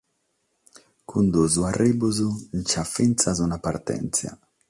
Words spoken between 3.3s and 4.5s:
una partèntzia.